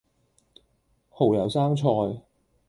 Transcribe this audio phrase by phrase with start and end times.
[1.11, 1.83] 蠔油生菜